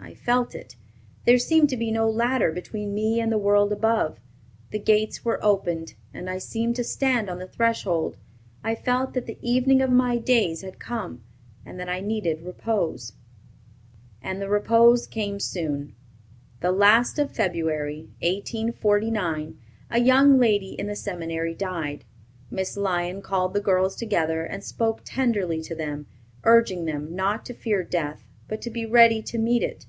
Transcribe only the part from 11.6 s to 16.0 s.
and that I needed repose." And the repose came soon.